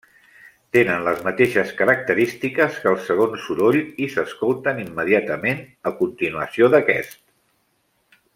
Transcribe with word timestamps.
Tenen 0.75 1.03
les 1.07 1.19
mateixes 1.27 1.73
característiques 1.81 2.79
que 2.85 2.89
el 2.93 2.97
segon 3.09 3.37
soroll 3.43 3.79
i 4.07 4.09
s'escolten 4.15 4.83
immediatament 4.87 5.63
a 5.91 5.95
continuació 6.01 6.73
d'aquest. 6.77 7.19